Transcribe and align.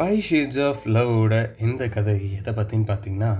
Five 0.00 0.20
shades 0.30 0.66
of 0.66 0.82
லவ்வோட 0.84 1.50
இந்த 1.58 1.88
கதை 1.88 2.32
எதை 2.34 2.52
பற்றின்னு 2.54 2.86
பார்த்தீங்கன்னா 2.86 3.36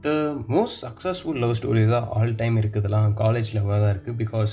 த 0.00 0.08
மோஸ்ட் 0.48 0.82
சக்ஸஸ்ஃபுல் 0.82 1.34
லவ் 1.34 1.54
ஸ்டோரிஸாக 1.62 2.08
ஆல் 2.08 2.34
டைம் 2.34 2.60
இருக்குதெல்லாம் 2.60 3.14
காலேஜ் 3.16 3.54
லவ்வாக 3.54 3.78
தான் 3.80 3.94
இருக்குது 3.94 4.24
பிகாஸ் 4.24 4.52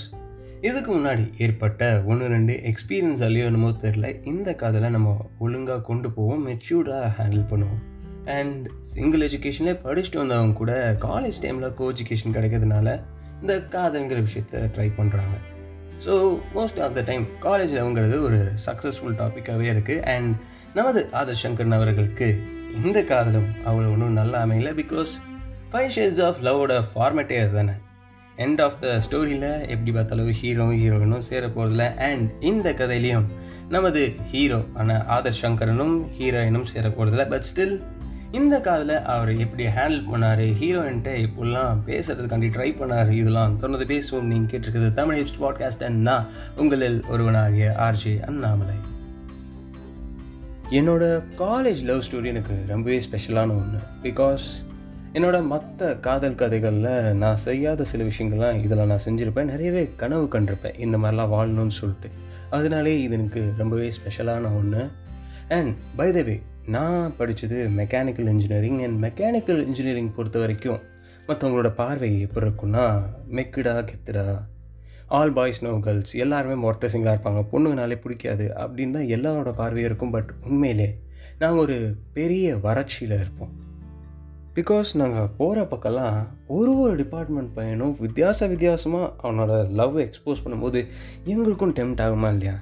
இதுக்கு 0.62 0.96
முன்னாடி 0.96 1.38
ஏற்பட்ட 1.38 2.04
ஒன்று 2.05 2.28
ரெண்டு 2.28 2.54
எக்ஸ்பீரியன்ஸ் 2.54 3.23
அல்லையோ 3.23 3.44
என்னமோ 3.44 3.69
தெரில 3.69 4.26
இந்த 4.26 4.55
காதலை 4.55 4.90
நம்ம 4.90 5.26
ஒழுங்காக 5.40 5.81
கொண்டு 5.81 6.12
போவோம் 6.12 6.47
மெச்சூர்டாக 6.47 7.12
ஹேண்டில் 7.18 7.46
பண்ணுவோம். 7.50 7.82
அண்ட் 8.26 8.69
சிங்கிள் 8.82 9.29
எஜுகேஷன்லேயே 9.29 9.79
படிச்சுட்டு 9.83 10.18
வந்தவங்க 10.18 10.54
கூட 10.54 10.97
காலேஜ் 11.01 11.41
டைமில் 11.41 11.73
கோ 11.73 11.91
எஜுகேஷன் 11.91 12.33
கிடைக்கிறதுனால 12.33 13.01
இந்த 13.41 13.58
காதல்ங்கிற 13.58 14.23
விஷயத்த 14.23 14.51
ட்ரை 14.51 14.91
பண்ணுறாங்க 14.97 15.36
so 16.05 16.40
most 16.55 16.82
of 16.82 16.96
the 16.96 17.02
time 17.02 17.27
college 17.41 17.76
லவ்ங்கிறது 17.76 18.22
ஒரு 18.22 18.52
சக்ஸஸ்ஃபுல் 18.66 19.18
டாப்பிக்காகவே 19.18 19.73
இருக்குது 19.73 20.00
அண்ட் 20.00 20.36
நமது 20.73 21.09
ஆதர் 21.14 21.32
சங்கரன் 21.32 21.72
அவர்களுக்கு 21.72 22.44
இந்த 22.84 23.04
காதலும் 23.04 23.50
அவ்வளோ 23.66 23.91
ஒன்றும் 23.91 24.14
நல்லா 24.14 24.44
அமையல 24.44 24.72
பிகாஸ் 24.82 25.14
ஃபைவ் 25.72 25.90
ஷேட்ஸ் 25.95 26.23
ஆஃப் 26.26 26.36
லவ்வோட 26.44 26.73
ஃபார்மேட்டே 26.95 27.38
அதுதானே. 27.42 27.72
எண்ட் 28.38 28.62
ஆஃப் 28.62 28.80
த 28.80 29.02
ஸ்டோரியில் 29.09 29.62
எப்படி 29.62 29.92
பார்த்தாலும் 29.92 30.30
ஹீரோவும் 30.30 30.78
ஹீரோயினும் 30.78 31.18
சேர 31.18 31.48
போகிறதில்ல 31.48 31.98
அண்ட் 31.98 32.32
இந்த 32.40 32.72
கதையிலையும் 32.72 33.26
நமது 33.70 34.16
ஹீரோ 34.32 34.59
ஆனால் 34.73 35.04
ஆதர் 35.05 35.40
சங்கரனும் 35.42 36.08
ஹீரோயினும் 36.20 36.64
சேர 36.64 36.88
போகிறதில்ல 36.88 37.30
பட் 37.30 37.45
ஸ்டில் 37.56 37.84
இந்த 38.31 38.62
காதில் 38.62 39.04
அவர் 39.04 39.38
எப்படி 39.38 39.66
ஹேண்டில் 39.66 40.04
பண்ணார்? 40.14 40.42
ஹீரோயின்ட்ட 40.62 41.28
இப்படிலாம் 41.28 41.78
பேசுறதுக்காண்டி 41.88 42.50
ட்ரை 42.56 42.72
பண்ணார். 42.76 43.12
இதெல்லாம் 43.12 43.58
தொடர்ந்து 43.58 43.86
பேசுவோம். 43.86 44.22
நீங்கள் 44.22 44.59
கேட்டிருக்கிறது 44.59 44.94
தமிழ் 44.94 45.20
ஹிப்ஸ் 45.20 45.42
பாட்காஸ்ட் 45.42 45.84
அண்ட் 45.84 46.02
நான் 46.02 46.28
உங்களில் 46.56 47.04
ஒருவனாகிய 47.06 47.76
ஆர்ஜே 47.80 48.20
அண்ணாமலை. 48.20 48.76
என்னோட 50.72 51.03
காலேஜ் 51.38 51.84
லவ் 51.84 52.03
ஸ்டோரி 52.12 52.25
எனக்கு 52.25 52.56
ரொம்பவே 52.67 53.02
ஸ்பெஷலான 53.12 53.50
ஒன்று 53.52 53.80
பிகாஸ் 54.03 54.44
என்னோட 55.14 55.44
மற்ற 55.44 55.95
காதல் 55.95 56.36
கதைகளில் 56.36 57.16
நான் 57.16 57.38
செய்யாத 57.38 57.84
சில 57.84 58.03
விஷயங்கள்லாம் 58.03 58.64
இதில் 58.64 58.86
நான் 58.86 59.00
செஞ்சுருப்பேன். 59.06 59.50
நிறையவே 59.53 59.92
கனவு 59.95 60.25
கண்டிருப்பேன். 60.25 60.80
இந்த 60.80 60.97
மாதிரிலாம் 60.97 61.34
வாழணும்னு 61.36 61.67
சொல்லிட்டு. 61.67 62.09
அதனாலே 62.50 63.02
இது 63.02 63.14
எனக்கு 63.14 63.53
ரொம்பவே 63.58 63.92
ஸ்பெஷலான 63.97 64.56
ஒன்று 64.56 64.92
அண்ட் 65.50 65.75
பை 65.95 66.12
த 66.12 66.22
வே 66.22 66.42
நான் 66.66 67.14
படித்தது 67.17 67.70
mechanical 67.78 68.30
engineering 68.36 68.80
and 68.84 69.03
mechanical 69.06 69.66
engineering 69.66 70.16
பொறுத்த 70.16 70.40
வரைக்கும் 70.40 70.80
மற்றவங்களோட 71.28 71.73
பார்வை 71.75 72.22
எப்படி 72.22 72.45
இருக்குன்னா 72.45 72.86
மெக்குடா 73.31 73.88
கெத்துடா 73.90 74.28
ஆல் 75.10 75.34
பாய்ஸ் 75.34 75.64
நோ 75.64 75.80
கேர்ள்ஸ் 75.82 76.16
எல்லாருமே 76.16 76.70
மொரட்டசிங்களாக 76.70 77.18
இருப்பாங்க. 77.18 77.46
பொண்ணுங்கனாலே 77.52 78.02
பிடிக்காது. 78.02 78.54
அப்படின்னு 78.58 78.92
தான் 78.92 79.04
எல்லாரோட 79.04 79.54
பார்வையும் 79.54 79.86
இருக்கும். 79.86 80.12
பட் 80.12 80.34
உண்மையிலே 80.48 81.00
நாங்கள் 81.40 81.60
ஒரு 81.60 81.96
பெரிய 82.14 82.56
வறட்சியில் 82.56 83.20
இருப்போம். 83.20 83.68
பிகாஸ் 84.56 84.96
நாங்கள் 84.96 85.28
போகிற 85.38 85.62
பக்கம்லாம் 85.62 86.28
ஒரு 86.48 86.80
ஒரு 86.80 86.96
டிபார்ட்மெண்ட் 86.96 87.54
பையனும் 87.54 87.98
வித்தியாச 88.00 88.48
வித்தியாசமாக 88.48 89.30
அவனோட 89.30 89.70
லவ் 89.70 90.00
எக்ஸ்போஸ் 90.00 90.38
பண்ணும்போது 90.46 90.88
எங்களுக்கும் 91.24 91.74
டெம்ட் 91.74 92.00
ஆகுமா 92.00 92.30
இல்லையா? 92.30 92.54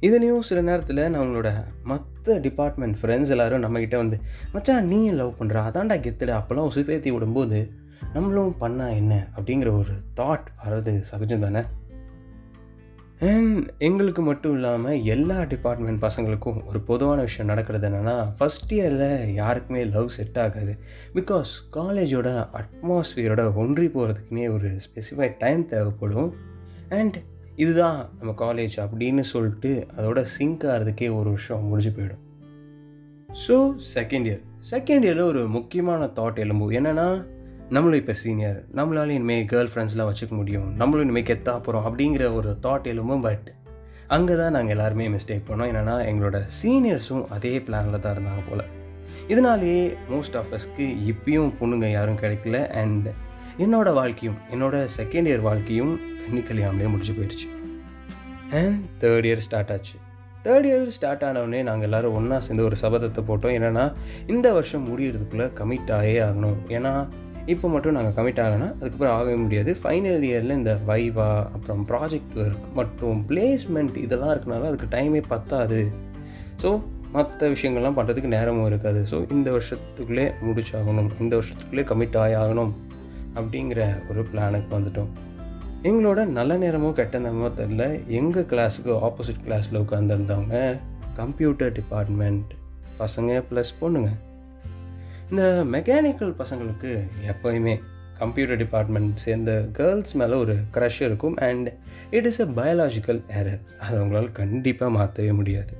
இதுலேயும் 0.00 0.40
சில 0.40 0.60
நேரத்தில் 0.60 0.96
நம்மளோட 0.96 1.64
மற்ற 1.82 2.38
டிபார்ட்மெண்ட் 2.38 2.96
ஃப்ரெண்ட்ஸ் 3.02 3.28
எல்லோரும் 3.28 3.62
நம்மக்கிட்ட 3.62 3.96
வந்து 3.96 4.20
மச்சான் 4.52 4.86
நீ 4.86 5.10
லவ் 5.10 5.34
பண்ணுற 5.38 5.52
அதான்டா 5.52 5.96
கெத்துட. 5.98 6.42
அப்போல்லாம் 6.42 6.68
உசுப்பேத்தி 6.74 7.12
விடும்போது 7.12 7.70
நம்மளும் 8.12 8.56
பண்ணால் 8.60 8.94
என்ன? 8.94 9.26
அப்படிங்கிற 9.36 9.70
ஒரு 9.78 9.92
தாட் 10.16 10.46
வர்றது 10.66 11.00
சகஜம் 11.00 11.40
தானே? 11.40 11.60
அண்ட் 13.20 13.72
எங்களுக்கு 13.78 14.22
மட்டும் 14.22 14.54
இல்லாமல் 14.54 15.02
எல்லா 15.02 15.42
டிபார்ட்மெண்ட் 15.42 16.02
பசங்களுக்கும் 16.02 16.66
ஒரு 16.66 16.80
பொதுவான 16.80 17.20
விஷயம் 17.20 17.46
நடக்கிறது 17.46 17.88
என்னென்னா 17.88 18.32
ஃபஸ்ட் 18.38 18.70
இயரில் 18.70 19.32
யாருக்குமே 19.32 19.84
லவ் 19.84 20.08
செட் 20.08 20.38
ஆகாது. 20.38 20.78
பிகாஸ் 21.14 21.52
காலேஜோட 21.72 22.46
அட்மாஸ்ஃபியரோட 22.60 23.54
ஒன்றி 23.54 23.86
போகிறதுக்குனே 23.86 24.52
ஒரு 24.52 24.78
ஸ்பெசிஃபைட் 24.86 25.34
டைம் 25.38 25.66
தேவைப்படும். 25.66 26.34
அண்ட் 26.88 27.16
இதுதான் 27.56 28.10
நம்ம 28.20 28.34
காலேஜ் 28.38 28.76
அப்படின்னு 28.76 29.20
சொல்லிட்டு 29.20 29.86
அதோட 29.96 30.22
சிங்க் 30.22 30.64
ஆகிறதுக்கே 30.64 31.16
ஒரு 31.16 31.28
வருஷம் 31.28 31.64
முடிஞ்சு 31.64 31.90
போயிடும். 31.90 32.22
ஸோ 33.48 33.76
செகண்ட் 33.94 34.28
இயர் 34.30 34.42
செகண்ட் 34.70 35.06
இயரில் 35.06 35.26
ஒரு 35.26 35.48
முக்கியமான 35.48 36.04
தாட் 36.04 36.42
எழும்பும். 36.44 36.74
என்னென்னா 36.80 37.26
நம்மளும் 37.74 38.00
இப்போ 38.00 38.14
சீனியர் 38.20 38.58
நம்மளால 38.78 39.14
இனிமேல் 39.18 39.46
கேர்ள் 39.52 39.68
ஃப்ரெண்ட்ஸ்லாம் 39.70 40.08
வச்சுக்க 40.08 40.32
முடியும். 40.40 40.66
நம்மளும் 40.80 41.04
இனிமேல் 41.06 41.26
கெத்தா 41.28 41.52
போகிறோம் 41.66 41.86
அப்படிங்கிற 41.88 42.24
ஒரு 42.38 42.50
தாட் 42.64 42.86
எழும்பும் 42.90 43.22
பட் 43.26 43.46
அங்கே 44.14 44.34
தான் 44.40 44.54
நாங்கள் 44.56 44.74
எல்லாருமே 44.74 45.06
மிஸ்டேக் 45.14 45.46
பண்ணோம். 45.48 45.68
என்னென்னா 45.70 45.94
எங்களோட 46.10 46.38
சீனியர்ஸும் 46.58 47.24
அதே 47.36 47.52
பிளானில் 47.66 48.02
தான் 48.04 48.14
இருந்தாங்க 48.16 48.42
போல். 48.48 48.64
இதனாலேயே 49.32 49.80
மோஸ்ட் 50.12 50.36
ஆஃப் 50.40 50.52
அஸ்க்கு 50.58 50.86
இப்பயும் 51.12 51.50
பொண்ணுங்க 51.60 51.88
யாரும் 51.94 52.20
கிடைக்கல. 52.22 52.60
அண்ட் 52.82 53.08
என்னோடய 53.64 53.98
வாழ்க்கையும் 54.00 54.38
என்னோட 54.54 54.84
செகண்ட் 54.98 55.30
இயர் 55.30 55.44
வாழ்க்கையும் 55.48 55.92
கன்னிக்கல்யாணம்லேயே 56.22 56.92
முடிஞ்சு 56.94 57.16
போயிடுச்சு 57.18 57.48
அண்ட் 58.60 58.80
தேர்ட் 59.04 59.28
இயர் 59.30 59.44
ஸ்டார்ட் 59.48 59.74
ஆச்சு. 59.76 59.96
தேர்ட் 60.46 60.70
இயர் 60.70 60.94
ஸ்டார்ட் 60.98 61.26
ஆனவுடனே 61.30 61.62
நாங்கள் 61.70 61.88
எல்லோரும் 61.90 62.16
ஒன்றா 62.20 62.38
சேர்ந்து 62.46 62.68
ஒரு 62.70 62.78
சபதத்தை 62.84 63.22
போட்டோம். 63.28 63.56
என்னென்னா 63.58 63.84
இந்த 64.34 64.46
வருஷம் 64.58 64.88
முடியறதுக்குள்ளே 64.90 65.48
கமிட் 65.60 65.92
ஆகே 65.98 66.16
ஆகணும். 66.28 66.58
ஏன்னா 66.78 66.94
இப்போ 67.52 67.66
மட்டும் 67.72 67.96
நாங்கள் 67.96 68.14
கமிட் 68.16 68.40
ஆகலைன்னா 68.42 68.68
அதுக்கப்புறம் 68.78 69.14
ஆகவே 69.16 69.34
முடியாது. 69.42 69.70
ஃபைனல் 69.80 70.22
இயரில் 70.28 70.56
இந்த 70.60 70.72
வைவா 70.90 71.28
அப்புறம் 71.56 71.82
ப்ராஜெக்ட் 71.90 72.36
ஒர்க் 72.42 72.64
மற்றும் 72.78 73.18
பிளேஸ்மெண்ட் 73.30 73.96
இதெல்லாம் 74.04 74.32
இருக்கனால 74.34 74.68
அதுக்கு 74.70 74.88
டைமே 74.96 75.22
பத்தாது. 75.32 75.80
ஸோ 76.62 76.70
மற்ற 77.16 77.48
விஷயங்கள்லாம் 77.54 77.98
பண்ணுறதுக்கு 77.98 78.30
நேரமும் 78.36 78.68
இருக்காது. 78.70 79.00
ஸோ 79.10 79.16
இந்த 79.34 79.48
வருஷத்துக்குள்ளே 79.56 80.26
முடிச்சாகணும். 80.46 81.10
இந்த 81.24 81.32
வருஷத்துக்குள்ளே 81.40 81.84
கமிட் 81.92 82.18
ஆகி 82.22 82.34
ஆகணும் 82.42 82.72
அப்படிங்கிற 83.38 83.80
ஒரு 84.10 84.22
பிளானுக்கு 84.32 84.70
வந்துட்டோம். 84.78 85.12
எங்களோட 85.88 86.20
நல்ல 86.38 86.52
நேரமோ 86.64 86.90
கெட்ட 86.98 87.18
நேரமோ 87.24 87.48
தெரில 87.60 87.86
எங்கள் 88.18 88.50
கிளாஸுக்கு 88.52 88.92
ஆப்போசிட் 89.08 89.42
கிளாஸில் 89.46 89.82
உட்காந்துருந்தவங்க 89.84 90.58
கம்ப்யூட்டர் 91.20 91.74
டிபார்ட்மெண்ட் 91.78 92.52
பசங்க 93.00 93.42
ப்ளஸ் 93.50 93.72
பொண்ணுங்க. 93.80 94.10
இந்த 95.34 95.64
மெக்கானிக்கல் 95.70 96.32
பசங்களுக்கு 96.38 96.90
எப்போயுமே 97.26 97.80
கம்ப்யூட்டர் 98.18 98.56
டிபார்ட்மெண்ட் 98.56 99.16
சேர்ந்த 99.16 99.68
கேர்ள்ஸ் 99.72 100.14
மேலே 100.14 100.34
ஒரு 100.34 100.54
க்ரஷ் 100.72 101.02
இருக்கும் 101.02 101.36
and 101.36 101.72
it 102.10 102.26
is 102.26 102.40
a 102.40 102.44
biological 102.44 103.20
error 103.28 103.60
அதை 103.78 104.00
அவங்களால் 104.00 104.32
கண்டிப்பாக 104.32 104.90
மாற்றவே 104.90 105.32
முடியாது. 105.32 105.74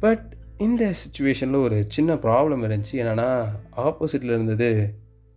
பட் 0.00 0.24
இந்த 0.56 0.94
சுச்சுவேஷனில் 1.02 1.62
ஒரு 1.62 1.84
சின்ன 1.88 2.14
ப்ராப்ளம் 2.14 2.64
இருந்துச்சு. 2.64 2.92
என்னென்னா 2.92 3.28
ஆப்போசிட்டில் 3.76 4.34
இருந்தது 4.34 4.94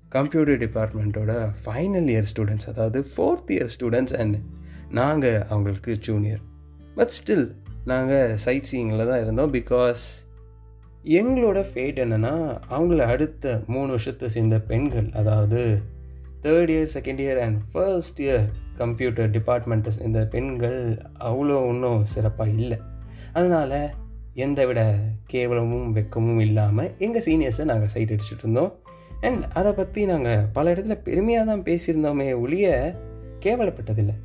கம்ப்யூட்டர் 0.10 0.58
டிபார்ட்மெண்ட்டோட 0.58 1.52
ஃபைனல் 1.66 2.10
இயர் 2.14 2.30
ஸ்டூடெண்ட்ஸ் 2.36 2.70
அதாவது 2.70 3.06
ஃபோர்த் 3.16 3.52
இயர் 3.52 3.70
ஸ்டூடெண்ட்ஸ் 3.80 4.18
அண்ட் 4.18 4.38
நாங்கள் 4.92 5.44
அவங்களுக்கு 5.50 5.98
ஜூனியர் 5.98 6.40
பட் 6.96 7.14
ஸ்டில் 7.20 7.56
நாங்கள் 7.86 8.38
சைட் 8.38 8.70
சீயிங்கில் 8.72 9.08
தான் 9.08 9.22
இருந்தோம் 9.22 9.54
பிகாஸ் 9.54 10.04
எங்களோட 11.04 11.66
ஃபேட் 11.74 12.00
என்னென்னா 12.00 12.60
அவங்கள 12.70 13.06
அடுத்த 13.06 13.64
மூணு 13.68 13.88
வருஷத்தை 13.88 14.30
சேர்ந்த 14.30 14.60
பெண்கள் 14.60 15.10
அதாவது 15.14 15.82
third 16.44 16.72
year 16.74 16.92
second 16.94 17.22
year 17.24 17.40
and 17.40 17.60
first 17.72 18.22
year 18.22 18.46
computer 18.78 19.30
டிபார்ட்மெண்ட்டை 19.30 19.88
சேர்ந்த 19.88 20.26
பெண்கள் 20.26 21.02
அவ்வளோ 21.20 21.58
ஒன்றும் 21.68 22.06
சிறப்பாக 22.06 22.50
இல்லை. 22.50 22.78
அதனால் 23.34 23.94
எந்த 24.34 24.66
விட 24.66 24.96
கேவலமும் 25.28 25.90
வெக்கமும் 25.96 26.40
இல்லாமல் 26.40 26.92
எங்கள் 26.98 27.24
சீனியர்ஸை 27.24 27.64
நாங்கள் 27.64 27.88
சைட் 27.88 28.12
அடிச்சுட்டு 28.12 28.46
இருந்தோம். 28.46 28.80
அண்ட் 29.22 29.44
அதை 29.54 29.72
பற்றி 29.72 30.06
நாங்கள் 30.06 30.46
பல 30.54 30.74
இடத்துல 30.74 31.02
பெருமையாக 31.02 31.46
தான் 31.46 31.64
பேசியிருந்தோமே 31.64 32.40
ஒழிய 32.40 32.96
கேவலப்பட்டதில்லை. 33.40 34.18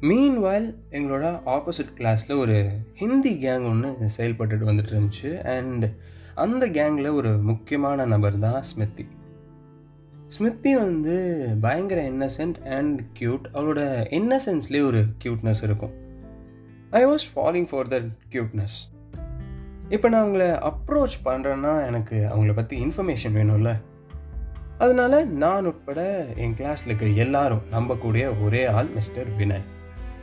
மீன்வாயில் 0.00 0.74
எங்களோட 0.90 1.26
ஆப்போசிட் 1.46 1.92
கிளாஸில் 1.96 2.38
ஒரு 2.38 2.68
ஹிந்தி 2.94 3.46
கேங் 3.46 3.62
ஒன்று 3.62 3.96
செயல்பட்டுட்டு 4.16 4.66
வந்துட்டு 4.70 4.92
இருந்துச்சு. 4.94 5.42
அண்ட் 5.56 5.84
அந்த 6.34 6.68
கேங்கில் 6.68 7.14
ஒரு 7.14 7.38
முக்கியமான 7.38 8.04
நபர் 8.04 8.38
தான் 8.38 8.62
ஸ்மிருதி 8.62 9.06
ஸ்மிருதி 10.28 10.76
வந்து 10.76 11.14
பயங்கர 11.60 12.10
இன்னசென்ட் 12.10 12.68
அண்ட் 12.68 13.00
க்யூட் 13.18 13.46
அவளோட 13.54 13.80
இன்னசென்ஸ்லேயே 14.18 14.84
ஒரு 14.86 15.04
க்யூட்னஸ் 15.24 15.62
இருக்கும். 15.62 15.94
I 16.90 17.06
was 17.06 17.26
following 17.34 17.68
for 17.70 17.88
that 17.88 18.10
cuteness 18.30 18.76
இப்போ 19.88 20.08
நான் 20.08 20.28
அவங்கள 20.28 20.72
அப்ரோச் 20.72 21.16
பண்ணுறேன்னா 21.24 21.86
எனக்கு 21.86 22.26
அவங்கள 22.34 22.54
பற்றி 22.54 22.84
இன்ஃபர்மேஷன் 22.84 23.34
வேணும்ல. 23.34 23.72
அதனால 24.78 25.24
நான் 25.24 25.64
உட்பட 25.64 26.26
என் 26.36 26.54
கிளாஸில் 26.54 26.84
இருக்க 26.84 27.06
எல்லாரும் 27.06 27.62
நம்பக்கூடிய 27.72 28.42
ஒரே 28.42 28.66
ஆள் 28.66 28.88
மிஸ்டர் 28.88 29.36
வினய் 29.36 29.74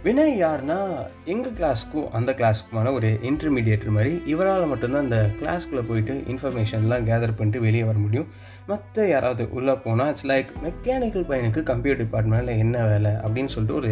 வினய் 0.05 0.33
யாருன்னா 0.43 0.77
எங்கள் 1.25 1.53
கிளாஸ்க்கும் 1.57 2.07
அந்த 2.17 2.31
கிளாஸ்க்குமான 2.39 2.91
ஒரு 2.93 3.09
இன்டர்மீடியேட்டர் 3.29 3.93
மாதிரி 3.97 4.21
இவரால் 4.31 4.65
மட்டும்தான் 4.71 5.03
அந்த 5.03 5.19
கிளாஸ்க்குள்ளே 5.41 5.83
போயிட்டு 5.89 6.13
இன்ஃபர்மேஷன்லாம் 6.31 7.05
கேதர் 7.09 7.35
பண்ணிட்டு 7.37 7.59
வெளியே 7.61 7.83
வர 7.83 7.97
முடியும். 7.97 8.27
மற்ற 8.67 9.05
யாராவது 9.07 9.43
உள்ளே 9.49 9.73
போனால் 9.73 10.09
இட்ஸ் 10.09 10.27
லைக் 10.31 10.49
மெக்கானிக்கல் 10.63 11.27
பையனுக்கு 11.29 11.61
கம்ப்யூட்டர் 11.63 12.01
டிபார்ட்மெண்ட்டில் 12.01 12.61
என்ன 12.63 12.81
வேலை 12.85 13.11
அப்படின்னு 13.11 13.51
சொல்லிட்டு 13.55 13.79
ஒரு 13.81 13.91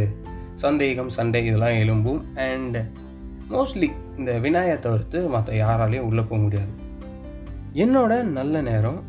சந்தேகம் 0.63 1.11
சண்டை 1.17 1.41
இதெல்லாம் 1.45 1.77
எழும்பும். 1.83 2.21
அண்ட் 2.47 2.77
மோஸ்ட்லி 3.53 3.89
இந்த 4.17 4.33
விநாயை 4.45 4.79
தவிர்த்து 4.79 5.21
மற்ற 5.35 5.53
யாராலையும் 5.53 6.09
உள்ளே 6.09 6.25
போக 6.31 6.41
முடியாது. 6.41 6.73
என்னோட 7.73 8.21
நல்ல 8.39 8.61
நேரம் 8.61 8.99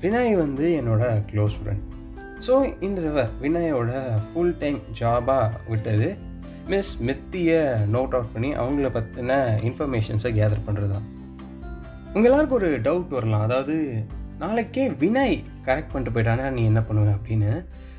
வினாய் 0.00 0.34
வந்து 0.34 0.66
என்னோட 0.80 1.04
க்ளோஸ் 1.30 1.60
ஃப்ரெண்ட் 1.60 1.86
ஸோ 2.46 2.56
இந்த 2.80 3.00
தடவை 3.00 3.70
ஃபுல் 4.32 4.54
டைம் 4.58 4.80
ஜாபாக 5.00 5.48
விட்டது. 5.68 6.10
மிஸ் 6.70 6.92
மித்தியை 7.08 7.60
நோட் 7.94 8.14
அவுட் 8.16 8.32
பண்ணி 8.34 8.50
அவங்கள 8.62 8.88
பற்றின 8.96 9.36
இன்ஃபர்மேஷன்ஸை 9.68 10.30
கேதர் 10.38 10.66
பண்ணுறது 10.66 10.90
தான் 10.94 11.06
உங்கள் 12.14 12.28
எல்லாருக்கும் 12.28 12.58
ஒரு 12.60 12.70
டவுட் 12.86 13.14
வரலாம். 13.16 13.44
அதாவது 13.46 13.76
நாளைக்கே 14.42 14.84
வினய் 15.02 15.36
கரெக்ட் 15.66 15.92
பண்ணிட்டு 15.92 16.14
போயிட்டானா? 16.14 16.46
நீ 16.56 16.62
என்ன 16.70 16.80
பண்ணுவேன் 16.88 17.16
அப்படின்னு. 17.16 17.52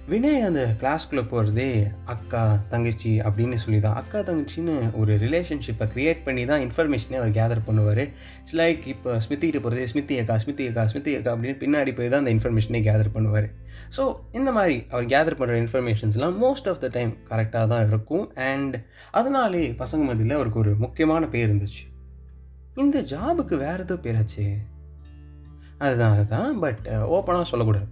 வினய் 0.10 0.46
அந்த 0.46 0.62
கிளாஸ்க்குள்ளே 0.82 1.24
போகிறதே 1.32 1.68
அக்கா 2.14 2.42
தங்கச்சி 2.72 3.12
அப்படின்னு 3.26 3.58
சொல்லி 3.64 3.80
தான் 3.80 3.98
அக்கா 4.00 4.20
தங்கச்சின்னு 4.30 4.76
ஒரு 5.02 5.14
ரிலேஷன்ஷிப்பை 5.24 5.86
க்ரியேட் 5.94 6.24
பண்ணி 6.28 6.44
தான் 6.52 6.64
இன்ஃபர்மேஷனே 6.66 7.18
அவர் 7.20 7.36
கேதர் 7.38 7.62
பண்ணுவார். 7.68 8.02
இட்ஸ் 8.42 8.56
லைக் 8.62 8.82
இப்போ 8.94 9.12
ஸ்மித்திக்கிட்ட 9.26 9.60
போகிறதே 9.66 9.86
ஸ்மித்தி 9.92 10.16
அக்கா 10.22 10.36
ஸ்மித்தி 10.44 10.66
அக்கா 10.72 10.86
ஸ்மித்தி 10.94 11.14
அக்கா 11.18 11.34
அப்படின்னு 11.36 11.60
பின்னாடி 11.64 11.94
போய் 12.00 12.10
தான் 12.14 12.22
அந்த 12.24 12.34
இன்ஃபர்மேஷனே 12.38 12.82
கேதர் 12.90 13.12
பண்ணுவார். 13.16 13.48
ஸோ 13.98 14.06
இந்த 14.32 14.52
மாதிரி 14.58 14.76
அவர் 14.90 15.08
கேதர் 15.14 15.40
பண்ணுற 15.42 15.62
இன்ஃபர்மேஷன்ஸ்லாம் 15.66 16.36
மோஸ்ட் 16.46 16.70
ஆஃப் 16.74 16.82
த 16.86 16.90
டைம் 16.98 17.14
கரெக்டாக 17.32 17.68
தான் 17.68 17.86
இருக்கும். 17.92 18.26
அண்ட் 18.50 18.78
அதனாலே 19.12 19.64
பசங்க 19.84 20.04
மதியில் 20.12 20.38
அவருக்கு 20.40 20.62
ஒரு 20.66 20.76
முக்கியமான 20.86 21.30
பேர் 21.36 21.48
இருந்துச்சு. 21.48 21.86
இந்த 22.76 23.00
ஜாபுக்கு 23.14 23.58
வேறு 23.66 23.84
ஏதோ 23.88 23.98
பேராச்சு. 24.08 24.46
அதுதான் 25.78 26.14
அதுதான். 26.18 26.60
பட் 26.60 26.84
ஓப்பனாக 27.16 27.46
uh, 27.46 27.52
சொல்லக்கூடாது. 27.54 27.88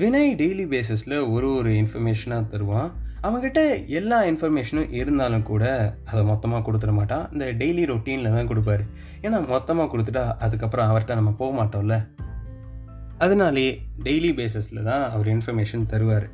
வினய் 0.00 0.32
டெய்லி 0.40 0.64
பேசிஸில் 0.72 1.14
ஒரு 1.34 1.46
ஒரு 1.58 1.70
இன்ஃபர்மேஷனாக 1.82 2.42
தருவான். 2.52 2.90
அவங்ககிட்ட 3.22 3.60
எல்லா 3.98 4.18
இன்ஃபர்மேஷனும் 4.30 4.90
இருந்தாலும் 4.98 5.46
கூட 5.50 5.64
அதை 6.10 6.20
மொத்தமாக 6.30 6.60
கொடுத்துட 6.66 6.92
மாட்டான். 6.98 7.24
இந்த 7.32 7.44
டெய்லி 7.60 7.84
ரொட்டீனில் 7.92 8.34
தான் 8.34 8.50
கொடுப்பாரு. 8.50 8.84
ஏன்னா 9.24 9.38
மொத்தமாக 9.54 9.88
கொடுத்துட்டா 9.92 10.24
அதுக்கப்புறம் 10.46 10.88
அவர்கிட்ட 10.90 11.14
நம்ம 11.20 11.30
போக 11.40 11.50
மாட்டோம்ல. 11.60 11.96
அதனாலே 13.26 13.66
டெய்லி 14.08 14.30
பேசிஸில் 14.40 14.86
தான் 14.90 15.04
அவர் 15.14 15.30
இன்ஃபர்மேஷன் 15.36 15.88
தருவார். 15.94 16.26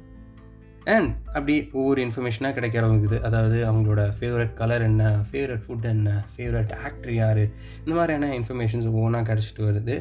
அண்ட் 0.95 1.11
அப்படி 1.37 1.55
ஒவ்வொரு 1.79 2.01
இன்ஃபர்மேஷனாக 2.07 2.55
கிடைக்க 2.59 3.21
அதாவது 3.29 3.59
அவங்களோட 3.71 4.03
ஃபேவரட் 4.19 4.55
கலர் 4.61 4.85
என்ன 4.91 5.05
ஃபேவரட் 5.31 5.65
ஃபுட் 5.67 5.89
என்ன 5.95 6.11
ஃபேவரட் 6.35 6.75
ஆக்டர் 6.87 7.15
யார் 7.23 7.45
இந்த 7.85 7.95
மாதிரியான 8.01 8.33
இன்ஃபர்மேஷன்ஸ் 8.41 8.91
ஒவ்வொன்றா 8.93 9.23
கிடச்சிட்டு 9.31 9.65
வருது. 9.71 9.97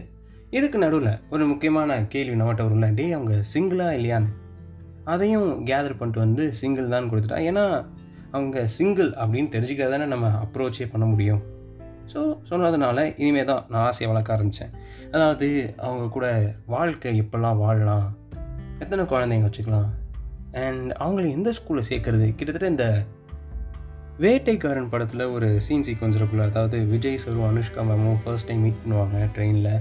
இதுக்கு 0.58 0.78
நடுவில் 0.78 1.14
ஒரு 1.30 1.44
முக்கியமான 1.52 1.96
கேள்வி 2.14 2.36
நம்மகிட்ட 2.40 2.66
வரும்ல 2.66 2.88
டே 2.94 3.06
அவங்க 3.12 3.36
சிங்கிளா 3.54 3.88
இல்லையான்னு? 3.98 4.32
அதையும் 5.04 5.48
கேதர் 5.70 5.96
பண்ணிட்டு 6.00 6.20
வந்து 6.20 6.44
சிங்கிள் 6.54 6.92
தான் 6.94 7.08
கொடுத்துட்டா. 7.12 7.40
ஏன்னா 7.50 7.64
அவங்க 8.32 8.60
சிங்கிள் 8.76 9.10
அப்படின்னு 9.22 9.50
தெரிஞ்சுக்கிட்டா 9.56 9.88
தானே 9.94 10.06
நம்ம 10.06 10.28
அப்ரோச்சே 10.44 10.86
பண்ண 10.92 11.06
முடியும். 11.06 11.42
ஸோ 12.12 12.20
சொன்னதுனால 12.50 13.06
இனிமேல் 13.22 13.50
தான் 13.52 13.64
நான் 13.70 13.86
ஆசையை 13.90 14.08
வளர்க்க 14.12 14.36
ஆரம்பித்தேன் 14.36 14.74
அதாவது 15.16 15.48
அவங்க 15.86 16.06
கூட 16.16 16.28
வாழ்க்கை 16.76 17.14
எப்படிலாம் 17.24 17.62
வாழலாம்? 17.64 18.08
எத்தனை 18.80 19.06
குழந்தைங்க 19.14 19.50
வச்சுக்கலாம்? 19.50 19.90
அண்ட் 20.64 20.90
அவங்கள 21.04 21.26
எந்த 21.38 21.52
ஸ்கூலில் 21.60 21.90
சேர்க்குறது? 21.92 22.28
கிட்டத்தட்ட 22.38 22.74
இந்த 22.76 22.88
வேட்டைக்காரன் 24.24 24.92
படத்தில் 24.94 25.26
ஒரு 25.36 25.48
சீன் 25.68 25.86
சீக்வன்ஸ் 25.88 26.20
இருக்குல்ல 26.20 26.48
அதாவது 26.52 26.80
விஜய் 26.94 27.22
சரும் 27.26 27.48
அனுஷ்கா 27.50 27.84
மேமும் 27.90 28.22
ஃபர்ஸ்ட் 28.24 28.48
டைம் 28.50 28.64
மீட் 28.66 28.82
பண்ணுவாங்க 28.84 29.20
ட்ரெயினில் 29.38 29.72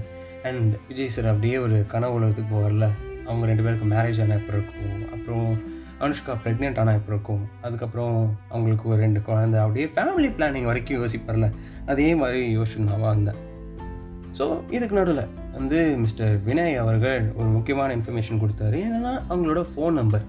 அண்ட் 0.49 0.73
விஜய் 0.87 1.13
சார் 1.15 1.29
அப்படியே 1.31 1.57
ஒரு 1.57 1.77
கனவு 1.93 2.17
உலகத்துக்கு 2.17 2.51
போவார்ல 2.55 2.87
அவங்க 3.27 3.43
ரெண்டு 3.51 3.63
பேருக்கு 3.65 3.85
மேரேஜ் 3.93 4.19
ஆனால் 4.23 4.37
எப்போ 4.39 4.53
இருக்கும்? 4.55 5.05
அப்புறம் 5.15 5.47
அனுஷ்கா 6.05 6.33
ப்ரெக்னென்ட் 6.43 6.79
ஆனால் 6.81 6.97
எப்போ 6.99 7.11
இருக்கும்? 7.13 7.43
அதுக்கப்புறம் 7.65 8.15
அவங்களுக்கு 8.53 8.85
ஒரு 8.91 8.99
ரெண்டு 9.05 9.19
குழந்தை. 9.27 9.57
அப்படியே 9.65 9.87
ஃபேமிலி 9.95 10.29
பிளானிங் 10.37 10.69
வரைக்கும் 10.69 10.99
யோசிப்பார்ல. 11.01 11.49
அதே 11.91 12.07
மாதிரி 12.21 12.41
யோசிச்சு 12.57 12.79
இருந்தேன் 13.13 13.41
ஸோ 14.37 14.45
இதுக்கு 14.75 14.95
நடுவில் 14.97 15.27
வந்து 15.57 15.79
மிஸ்டர் 16.03 16.33
வினய் 16.45 16.75
அவர்கள் 16.83 17.25
ஒரு 17.39 17.49
முக்கியமான 17.55 17.95
இன்ஃபர்மேஷன் 17.97 18.41
கொடுத்தாரு. 18.43 18.77
என்னென்னா 18.85 19.11
அவங்களோட 19.29 19.61
ஃபோன் 19.71 19.95
நம்பர் 19.99 20.25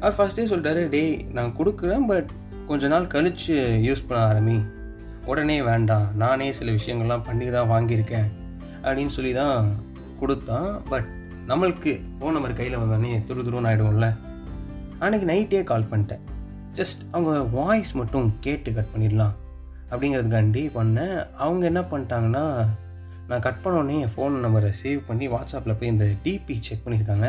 அவர் 0.00 0.16
ஃபஸ்ட்டே 0.18 0.46
சொல்லிட்டாரு 0.52 0.82
டேய் 0.94 1.12
நான் 1.36 1.52
கொடுக்குறேன் 1.58 2.06
பட் 2.10 2.30
கொஞ்ச 2.70 2.88
நாள் 2.92 3.12
கழித்து 3.14 3.54
யூஸ் 3.88 4.02
பண்ண 4.06 4.22
ஆரம்பி. 4.30 4.56
உடனே 5.30 5.58
வேண்டாம். 5.68 6.06
நானே 6.22 6.48
சில 6.58 6.70
விஷயங்கள்லாம் 6.78 7.26
பண்ணி 7.28 7.46
தான் 7.56 7.70
வாங்கியிருக்கேன். 7.74 8.28
அப்படின்னு 8.86 9.14
சொல்லி 9.16 9.32
தான் 9.42 9.68
கொடுத்தான். 10.20 10.68
பட் 10.90 11.08
நம்மளுக்கு 11.50 11.92
ஃபோன் 12.18 12.34
நம்பர் 12.36 12.58
கையில் 12.60 12.78
வந்தோடனே 12.82 13.10
துரு 13.28 13.44
துருன்னு 13.46 13.70
ஆகிடும்ல 13.70 14.08
அன்றைக்கி 15.04 15.26
நைட்டே 15.32 15.62
கால் 15.70 15.90
பண்ணிட்டேன். 15.90 16.22
ஜஸ்ட் 16.78 17.02
அவங்க 17.14 17.32
வாய்ஸ் 17.58 17.92
மட்டும் 18.00 18.28
கேட்டு 18.46 18.70
கட் 18.78 18.92
பண்ணிடலாம் 18.94 19.34
அப்படிங்கிறதுக்காண்டி 19.90 20.62
பண்ணேன். 20.78 21.16
அவங்க 21.44 21.64
என்ன 21.70 21.82
பண்ணிட்டாங்கன்னா 21.90 22.44
நான் 23.28 23.44
கட் 23.46 23.62
பண்ணோடனே 23.64 23.98
என் 24.04 24.14
ஃபோன் 24.14 24.34
நம்பரை 24.44 24.70
சேவ் 24.82 25.00
பண்ணி 25.06 25.28
வாட்ஸ்அப்பில் 25.34 25.78
போய் 25.78 25.92
இந்த 25.92 26.06
டிபி 26.24 26.56
செக் 26.66 26.84
பண்ணியிருக்காங்க. 26.84 27.28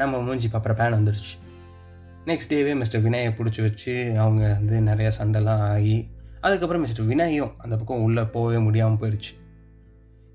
நம்ம 0.00 0.20
மூஞ்சி 0.26 0.48
அப்புறம் 0.58 0.78
பேன் 0.78 0.96
வந்துடுச்சு 0.98 1.34
நெக்ஸ்ட் 2.28 2.52
டேவே 2.52 2.72
மிஸ்டர் 2.80 3.02
வினயை 3.06 3.30
பிடிச்சி 3.38 3.60
வச்சு 3.66 3.94
அவங்க 4.22 4.42
வந்து 4.58 4.76
நிறையா 4.88 5.10
சண்டைலாம் 5.18 5.62
ஆகி 5.72 5.96
அதுக்கப்புறம் 6.40 6.84
மிஸ்டர் 6.84 7.08
வினயும் 7.10 7.52
அந்த 7.62 7.74
பக்கம் 7.76 8.04
உள்ளே 8.06 8.22
போகவே 8.34 8.58
முடியாமல் 8.66 9.00
போயிடுச்சு 9.02 9.32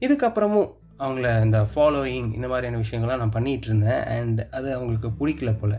இதுக்கப்புறமும் 0.05 0.69
அவங்கள 0.99 1.43
இந்த 1.43 1.59
ஃபாலோயிங் 1.71 2.29
இந்த 2.35 2.47
மாதிரியான 2.47 2.81
விஷயங்கள்லாம் 2.83 3.21
நான் 3.23 3.35
பண்ணிகிட்டு 3.35 3.67
இருந்தேன் 3.69 4.03
அண்ட் 4.15 4.39
அது 4.51 4.67
அவங்களுக்கு 4.75 5.09
பிடிக்கல 5.19 5.51
போல். 5.59 5.77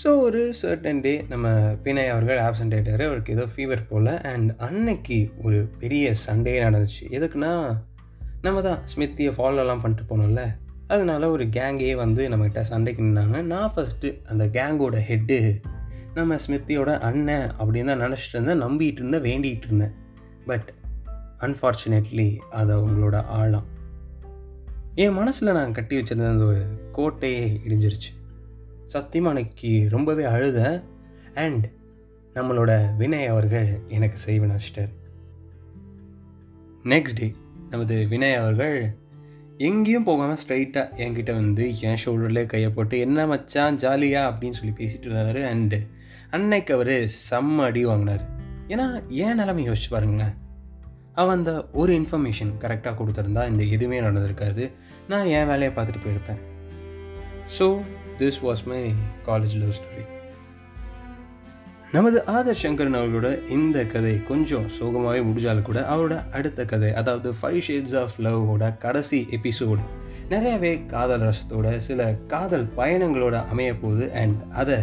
ஸோ 0.00 0.08
ஒரு 0.20 0.54
சர்டன் 0.62 1.00
டே 1.00 1.24
நம்ம 1.28 1.46
பிணை 1.82 2.08
அவர்கள் 2.08 2.38
ஆப்சண்ட் 2.38 2.74
ஆகிட்டார் 2.76 3.04
அவருக்கு 3.08 3.32
ஏதோ 3.32 3.44
ஃபீவர் 3.54 3.82
போல். 3.88 4.20
அண்ட் 4.22 4.50
அன்னைக்கு 4.58 5.18
ஒரு 5.42 5.58
பெரிய 5.78 6.14
சண்டே 6.26 6.54
நடந்துச்சு. 6.66 7.04
எதுக்குன்னா 7.10 7.52
நம்ம 8.42 8.60
தான் 8.60 8.80
ஸ்மித்தியை 8.92 9.32
ஃபாலோலாம் 9.38 9.82
பண்ணிட்டு 9.82 10.06
போனோம்ல. 10.10 10.44
அதனால 10.88 11.30
ஒரு 11.30 11.44
கேங்கே 11.58 11.94
வந்து 11.94 12.28
நம்மக்கிட்ட 12.28 12.60
சண்டைக்கு 12.60 13.02
நின்னாங்க. 13.02 13.40
நான் 13.42 13.72
ஃபஸ்ட்டு 13.76 14.08
அந்த 14.28 14.44
கேங்கோட 14.58 14.98
ஹெட்டு 15.10 15.38
நம்ம 16.14 16.36
ஸ்மித்தியோட 16.46 17.00
அண்ணன் 17.00 17.50
அப்படின்னு 17.58 17.90
தான் 17.92 18.04
நினச்சிட்டு 18.06 18.36
இருந்தேன். 18.38 18.62
நம்பிகிட்டு 18.62 19.02
இருந்தேன் 19.02 19.26
வேண்டிகிட்டு 19.28 19.68
இருந்தேன். 19.68 19.94
பட் 20.46 20.68
அன்ஃபார்ச்சுனேட்லி 21.42 22.36
அது 22.36 22.76
அவங்களோட 22.76 23.24
ஆழம். 23.24 23.66
என் 24.94 25.12
மனசில் 25.12 25.52
நான் 25.52 25.72
கட்டி 25.72 25.96
வச்சிருந்த 25.96 26.28
அந்த 26.28 26.44
ஒரு 26.44 26.64
கோட்டையே 26.92 27.60
இடிஞ்சிருச்சு. 27.68 28.10
சத்தியமாக 28.86 29.36
அன்னைக்கு 29.36 29.86
ரொம்பவே 29.90 30.24
அழுத 30.24 30.84
அண்ட் 31.34 31.66
நம்மளோட 32.34 32.90
வினய் 32.98 33.26
அவர்கள் 33.26 33.80
எனக்கு 33.88 34.18
செய்வ 34.26 34.50
நினச்சிட்டார் 34.52 34.92
நெக்ஸ்ட் 36.82 37.18
டே 37.18 37.34
நமது 37.70 38.06
வினய் 38.10 38.34
அவர்கள் 38.34 38.96
எங்கேயும் 39.58 40.04
போகாமல் 40.04 40.36
ஸ்ட்ரைட்டாக 40.48 40.88
என்கிட்ட 40.96 41.32
வந்து 41.32 41.80
என் 41.80 41.96
ஷோல்டர்லேயே 42.04 42.46
கையை 42.46 42.70
போட்டு 42.70 42.98
என்ன 42.98 43.26
மச்சான் 43.26 43.76
ஜாலியா? 43.76 44.20
அப்படின்னு 44.28 44.50
சொல்லி 44.50 44.72
பேசிட்டு 44.76 45.04
இருந்தார். 45.04 45.36
அண்டு 45.36 45.86
அன்னைக்கு 46.30 46.74
அவர் 46.74 47.10
செம்ம 47.30 47.56
அடி 47.56 47.84
வாங்கினார். 47.84 48.28
ஏன்னா 48.68 49.08
ஏன் 49.08 49.34
நிலைமை 49.34 49.68
யோசிச்சு 49.68 49.90
பாருங்களேன். 49.90 50.40
அவன் 51.14 51.36
அந்த 51.36 51.52
ஒரு 51.72 51.92
இன்ஃபர்மேஷன் 51.92 52.52
கரெக்டாக 52.60 52.94
கொடுத்துருந்தா 52.98 53.48
இந்த 53.48 53.64
எதுவுமே 53.64 54.00
நடந்திருக்காது. 54.00 54.70
நான் 55.08 55.26
என் 55.26 55.46
வேலையை 55.46 55.72
பார்த்துட்டு 55.74 56.04
போயிருப்பேன். 56.04 56.40
So 57.58 57.66
this 58.18 58.40
was 58.42 58.64
my 58.64 58.80
college 59.26 59.56
love 59.56 59.76
story 59.78 60.04
நமது 61.92 62.24
ஆதர் 62.26 62.60
சங்கரன் 62.62 62.94
அவர்களோட 62.94 63.48
இந்த 63.48 63.84
கதை 63.84 64.24
கொஞ்சம் 64.24 64.68
சோகமாகவே 64.68 65.20
முடிஞ்சாலும் 65.22 65.62
கூட 65.62 65.80
அவரோட 65.90 66.30
அடுத்த 66.32 66.64
கதை 66.64 66.92
அதாவது 66.92 67.34
ஃபைவ் 67.40 67.58
ஷேட்ஸ் 67.58 67.96
ஆஃப் 67.96 68.14
லவ்வோட 68.18 68.78
கடைசி 68.78 69.28
எபிசோடு 69.30 69.82
நிறையவே 70.28 70.86
காதல் 70.86 71.20
ரசத்தோட 71.20 71.76
சில 71.76 72.14
காதல் 72.26 72.66
பயணங்களோட 72.76 73.46
அமைய 73.46 73.72
போகுது 73.74 74.12
அண்ட் 74.12 74.38
அதை 74.52 74.78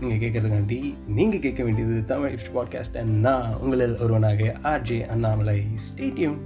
நீங்கள் 0.00 0.30
கேட்கறதுக்காண்டி 0.30 0.94
நீங்கள் 1.06 1.40
கேட்க 1.40 1.64
வேண்டியது 1.64 2.04
தமிழ் 2.04 2.38
பாட்காஸ்ட் 2.54 2.96
அண்ட் 2.96 3.20
நான் 3.20 3.54
உங்களில் 3.54 3.98
ஒருவனாக 3.98 4.56
ஆர்ஜே 4.62 5.06
அண்ணாமலை. 5.06 5.66
ஸ்டேடியம் 5.74 6.36